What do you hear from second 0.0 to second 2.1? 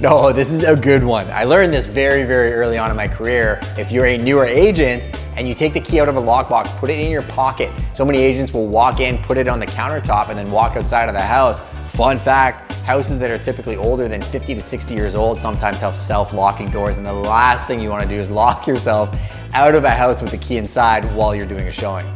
No, this is a good one. I learned this